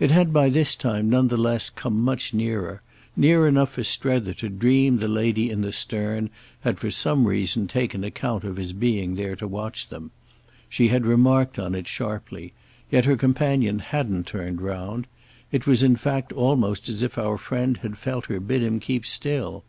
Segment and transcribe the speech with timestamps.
[0.00, 4.48] It had by this time none the less come much nearer—near enough for Strether to
[4.48, 6.30] dream the lady in the stern
[6.62, 10.10] had for some reason taken account of his being there to watch them.
[10.70, 12.54] She had remarked on it sharply,
[12.90, 15.06] yet her companion hadn't turned round;
[15.50, 19.04] it was in fact almost as if our friend had felt her bid him keep
[19.04, 19.64] still.